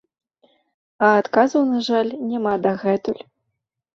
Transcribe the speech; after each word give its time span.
А 1.07 1.09
адказаў, 1.17 1.67
на 1.73 1.79
жаль, 1.89 2.11
няма 2.31 2.53
дагэтуль. 2.65 3.21